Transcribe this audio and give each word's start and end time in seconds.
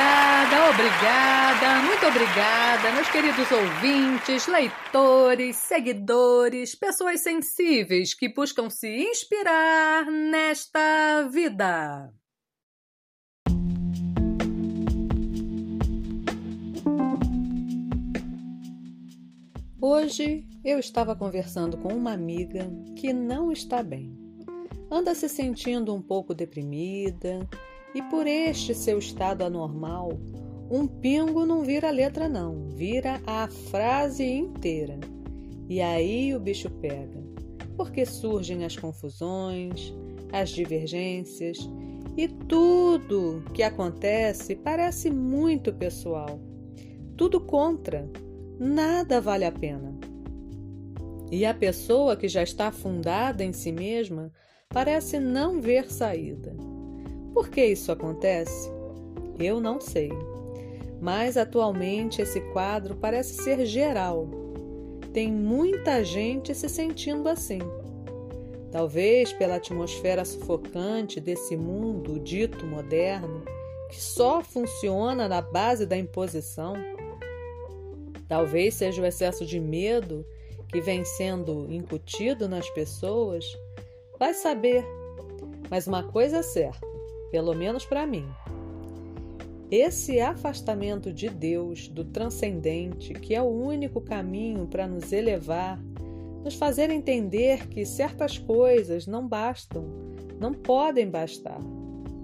Obrigada, 0.00 0.70
obrigada, 0.70 1.82
muito 1.82 2.06
obrigada, 2.06 2.92
meus 2.92 3.10
queridos 3.10 3.52
ouvintes, 3.52 4.46
leitores, 4.46 5.56
seguidores, 5.56 6.74
pessoas 6.74 7.20
sensíveis 7.20 8.14
que 8.14 8.32
buscam 8.32 8.70
se 8.70 8.88
inspirar 8.88 10.06
nesta 10.06 11.28
vida. 11.30 12.10
Hoje 19.82 20.46
eu 20.64 20.78
estava 20.78 21.14
conversando 21.14 21.76
com 21.76 21.92
uma 21.92 22.12
amiga 22.12 22.70
que 22.96 23.12
não 23.12 23.52
está 23.52 23.82
bem. 23.82 24.16
Anda 24.90 25.14
se 25.14 25.28
sentindo 25.28 25.94
um 25.94 26.00
pouco 26.00 26.34
deprimida 26.34 27.46
e 27.94 28.02
por 28.02 28.26
este 28.26 28.74
seu 28.74 28.98
estado 28.98 29.42
anormal, 29.42 30.12
um 30.70 30.86
pingo 30.86 31.44
não 31.44 31.62
vira 31.62 31.90
letra, 31.90 32.28
não, 32.28 32.68
vira 32.68 33.20
a 33.26 33.48
frase 33.48 34.24
inteira. 34.24 34.98
E 35.68 35.80
aí 35.80 36.34
o 36.34 36.40
bicho 36.40 36.70
pega, 36.70 37.22
porque 37.76 38.06
surgem 38.06 38.64
as 38.64 38.76
confusões, 38.76 39.92
as 40.32 40.50
divergências 40.50 41.58
e 42.16 42.28
tudo 42.28 43.42
que 43.52 43.62
acontece 43.62 44.54
parece 44.54 45.10
muito 45.10 45.72
pessoal. 45.72 46.40
Tudo 47.16 47.40
contra, 47.40 48.08
nada 48.58 49.20
vale 49.20 49.44
a 49.44 49.52
pena. 49.52 49.98
E 51.30 51.44
a 51.44 51.54
pessoa 51.54 52.16
que 52.16 52.28
já 52.28 52.42
está 52.42 52.68
afundada 52.68 53.44
em 53.44 53.52
si 53.52 53.70
mesma 53.70 54.32
parece 54.68 55.18
não 55.18 55.60
ver 55.60 55.90
saída. 55.90 56.69
Por 57.32 57.48
que 57.48 57.64
isso 57.64 57.92
acontece? 57.92 58.70
Eu 59.38 59.60
não 59.60 59.80
sei. 59.80 60.10
Mas 61.00 61.36
atualmente 61.36 62.20
esse 62.20 62.40
quadro 62.52 62.94
parece 62.94 63.42
ser 63.42 63.64
geral. 63.64 64.28
Tem 65.12 65.32
muita 65.32 66.04
gente 66.04 66.54
se 66.54 66.68
sentindo 66.68 67.28
assim. 67.28 67.60
Talvez 68.70 69.32
pela 69.32 69.56
atmosfera 69.56 70.24
sufocante 70.24 71.20
desse 71.20 71.56
mundo 71.56 72.20
dito 72.20 72.64
moderno, 72.64 73.42
que 73.88 74.00
só 74.00 74.42
funciona 74.42 75.28
na 75.28 75.42
base 75.42 75.84
da 75.84 75.96
imposição. 75.96 76.74
Talvez 78.28 78.74
seja 78.74 79.02
o 79.02 79.06
excesso 79.06 79.44
de 79.44 79.58
medo 79.58 80.24
que 80.68 80.80
vem 80.80 81.04
sendo 81.04 81.66
incutido 81.68 82.48
nas 82.48 82.70
pessoas. 82.70 83.44
Vai 84.18 84.34
saber. 84.34 84.84
Mas 85.68 85.88
uma 85.88 86.04
coisa 86.04 86.38
é 86.38 86.42
certa: 86.42 86.86
pelo 87.30 87.54
menos 87.54 87.84
para 87.84 88.06
mim. 88.06 88.26
Esse 89.70 90.18
afastamento 90.18 91.12
de 91.12 91.28
Deus, 91.28 91.86
do 91.86 92.04
transcendente, 92.04 93.14
que 93.14 93.34
é 93.34 93.40
o 93.40 93.46
único 93.46 94.00
caminho 94.00 94.66
para 94.66 94.88
nos 94.88 95.12
elevar, 95.12 95.80
nos 96.42 96.54
fazer 96.54 96.90
entender 96.90 97.68
que 97.68 97.86
certas 97.86 98.36
coisas 98.36 99.06
não 99.06 99.28
bastam, 99.28 99.84
não 100.40 100.52
podem 100.52 101.08
bastar, 101.08 101.60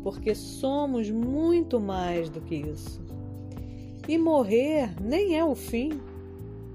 porque 0.02 0.34
somos 0.34 1.08
muito 1.08 1.78
mais 1.78 2.28
do 2.28 2.40
que 2.40 2.56
isso. 2.56 3.00
E 4.08 4.18
morrer 4.18 5.00
nem 5.00 5.38
é 5.38 5.44
o 5.44 5.54
fim, 5.54 6.00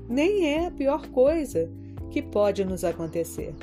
nem 0.08 0.54
é 0.54 0.68
a 0.68 0.72
pior 0.72 1.08
coisa 1.08 1.70
que 2.12 2.22
pode 2.22 2.64
nos 2.64 2.84
acontecer. 2.84 3.54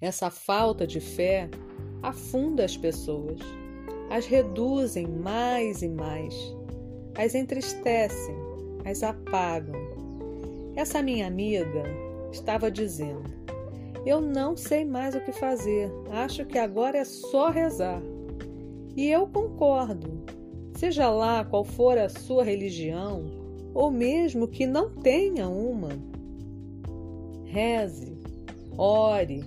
Essa 0.00 0.30
falta 0.30 0.86
de 0.86 1.00
fé 1.00 1.50
afunda 2.02 2.64
as 2.64 2.76
pessoas, 2.76 3.40
as 4.10 4.26
reduzem 4.26 5.06
mais 5.06 5.82
e 5.82 5.88
mais, 5.88 6.34
as 7.16 7.34
entristecem, 7.34 8.36
as 8.84 9.02
apagam. 9.02 9.76
Essa 10.76 11.02
minha 11.02 11.26
amiga 11.26 11.82
estava 12.32 12.70
dizendo: 12.70 13.30
Eu 14.06 14.20
não 14.20 14.56
sei 14.56 14.84
mais 14.84 15.14
o 15.14 15.20
que 15.20 15.32
fazer, 15.32 15.90
acho 16.10 16.44
que 16.46 16.58
agora 16.58 16.98
é 16.98 17.04
só 17.04 17.50
rezar. 17.50 18.02
E 18.96 19.10
eu 19.10 19.26
concordo. 19.26 20.24
Seja 20.74 21.10
lá 21.10 21.44
qual 21.44 21.64
for 21.64 21.98
a 21.98 22.08
sua 22.08 22.44
religião, 22.44 23.24
ou 23.74 23.90
mesmo 23.90 24.46
que 24.46 24.64
não 24.64 24.90
tenha 24.90 25.48
uma, 25.48 25.90
reze, 27.44 28.16
ore, 28.76 29.44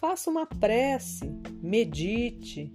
faça 0.00 0.30
uma 0.30 0.46
prece, 0.46 1.30
medite, 1.62 2.72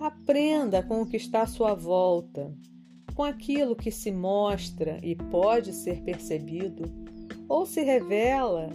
aprenda 0.00 0.82
com 0.82 1.02
o 1.02 1.06
que 1.06 1.18
está 1.18 1.42
à 1.42 1.46
sua 1.46 1.74
volta, 1.74 2.50
com 3.14 3.22
aquilo 3.22 3.76
que 3.76 3.90
se 3.90 4.10
mostra 4.10 4.98
e 5.02 5.14
pode 5.14 5.74
ser 5.74 6.00
percebido 6.00 6.90
ou 7.46 7.66
se 7.66 7.82
revela 7.82 8.70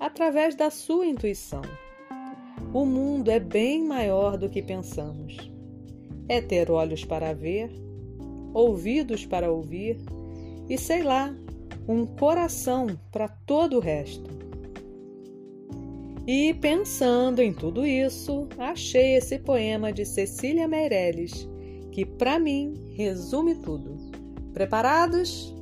através 0.00 0.56
da 0.56 0.68
sua 0.68 1.06
intuição. 1.06 1.62
O 2.74 2.84
mundo 2.84 3.30
é 3.30 3.38
bem 3.38 3.84
maior 3.84 4.36
do 4.36 4.50
que 4.50 4.60
pensamos. 4.60 5.36
É 6.28 6.40
ter 6.40 6.72
olhos 6.72 7.04
para 7.04 7.32
ver, 7.32 7.70
ouvidos 8.52 9.24
para 9.24 9.52
ouvir 9.52 9.96
e, 10.68 10.76
sei 10.76 11.04
lá, 11.04 11.32
um 11.86 12.04
coração 12.04 12.88
para 13.12 13.28
todo 13.28 13.76
o 13.76 13.80
resto. 13.80 14.45
E 16.26 16.52
pensando 16.54 17.40
em 17.40 17.52
tudo 17.52 17.86
isso, 17.86 18.48
achei 18.58 19.14
esse 19.14 19.38
poema 19.38 19.92
de 19.92 20.04
Cecília 20.04 20.66
Meirelles, 20.66 21.48
que 21.92 22.04
para 22.04 22.36
mim 22.36 22.74
resume 22.96 23.54
tudo. 23.54 23.96
Preparados? 24.52 25.54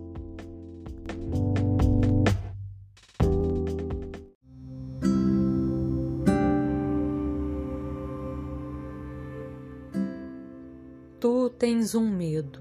Tu 11.20 11.50
tens 11.58 11.94
um 11.94 12.08
medo. 12.08 12.60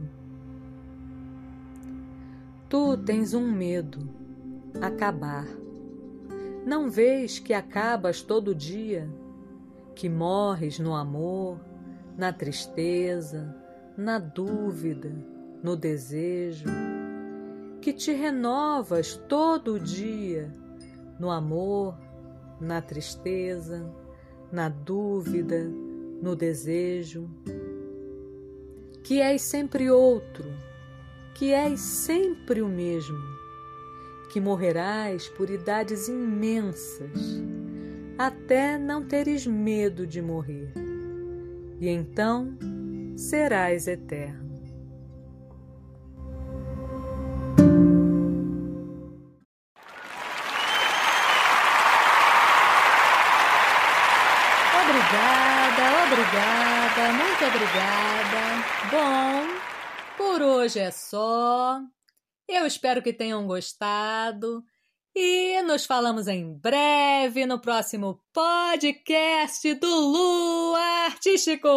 Tu 2.68 2.98
tens 2.98 3.34
um 3.34 3.50
medo 3.50 4.10
acabar 4.82 5.63
não 6.66 6.90
vês 6.90 7.40
que 7.40 7.54
acabas 7.54 8.22
todo 8.22 8.56
dia, 8.56 9.10
que 9.96 10.08
morres 10.08 10.80
no 10.80 10.96
amor, 10.96 11.60
na 12.18 12.32
tristeza, 12.32 13.56
na 13.98 14.18
dúvida, 14.18 15.12
no 15.62 15.76
desejo, 15.76 16.66
que 17.82 17.92
te 17.92 18.14
renovas 18.14 19.16
todo 19.28 19.80
dia 19.80 20.54
no 21.20 21.30
amor, 21.30 21.98
na 22.60 22.82
tristeza, 22.82 23.86
na 24.52 24.70
dúvida, 24.70 25.70
no 26.22 26.36
desejo, 26.36 27.30
que 29.04 29.22
és 29.22 29.42
sempre 29.42 29.92
outro, 29.92 30.46
que 31.36 31.52
és 31.52 31.80
sempre 31.80 32.62
o 32.62 32.68
mesmo 32.70 33.33
que 34.34 34.42
morrerás 34.42 35.30
por 35.30 35.48
idades 35.48 36.08
imensas, 36.08 37.40
até 38.18 38.80
não 38.80 39.06
teres 39.06 39.46
medo 39.46 40.08
de 40.08 40.24
morrer, 40.24 40.74
e 41.80 41.88
então 41.88 42.58
serás 43.16 43.88
eterno. 43.88 44.56
Obrigada, 54.82 55.84
obrigada, 56.08 57.14
muito 57.14 57.46
obrigada. 57.46 58.44
Bom, 58.90 59.46
por 60.18 60.42
hoje 60.42 60.80
é 60.80 60.90
só. 60.90 61.80
Eu 62.48 62.66
espero 62.66 63.02
que 63.02 63.14
tenham 63.14 63.46
gostado 63.48 64.64
e 65.16 65.62
nos 65.64 65.86
falamos 65.86 66.28
em 66.28 66.54
breve 66.54 67.46
no 67.46 67.60
próximo 67.60 68.20
podcast 68.34 69.74
do 69.76 69.88
Lu 69.88 70.76
Artístico. 71.06 71.70